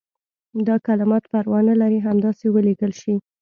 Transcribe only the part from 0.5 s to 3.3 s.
دا کلمات پروا نه لري همداسې ولیکل شي.